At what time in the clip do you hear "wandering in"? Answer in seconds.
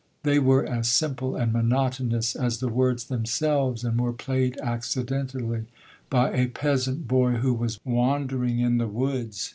7.85-8.79